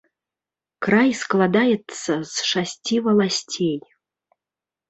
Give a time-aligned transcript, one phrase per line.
[0.85, 3.77] Край складаецца з шасці валасцей.